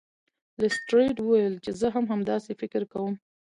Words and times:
لیسټرډ 0.61 1.15
وویل 1.21 1.55
چې 1.63 1.71
زه 1.79 1.87
هم 1.95 2.05
همداسې 2.13 2.51
فکر 2.61 2.81
کوم. 2.91 3.13